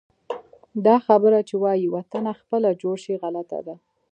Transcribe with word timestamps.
دا 0.85 0.95
خبره 1.07 1.39
چې 1.49 1.55
وایي: 1.63 1.87
وطنه 1.95 2.31
خپله 2.41 2.69
جوړ 2.81 2.95
شي، 3.03 3.13
غلطه 3.21 3.59
ده. 3.67 3.75